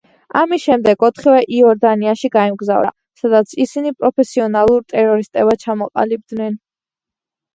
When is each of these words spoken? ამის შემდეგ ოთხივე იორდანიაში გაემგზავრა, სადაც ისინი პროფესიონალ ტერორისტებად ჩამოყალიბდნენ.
ამის 0.39 0.61
შემდეგ 0.67 1.03
ოთხივე 1.07 1.41
იორდანიაში 1.57 2.31
გაემგზავრა, 2.35 2.89
სადაც 3.21 3.53
ისინი 3.65 3.93
პროფესიონალ 3.99 4.73
ტერორისტებად 4.95 5.63
ჩამოყალიბდნენ. 5.65 6.57